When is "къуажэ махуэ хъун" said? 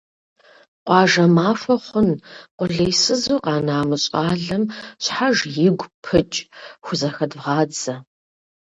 0.85-2.09